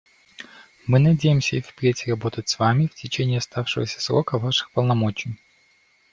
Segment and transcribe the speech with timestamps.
[0.87, 5.37] Мы надеемся и впредь работать с Вами в течение оставшегося срока Ваших полномочий.